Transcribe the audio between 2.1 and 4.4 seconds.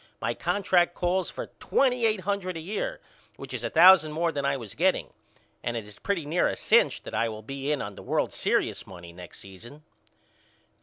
hundred a year which is a thousand more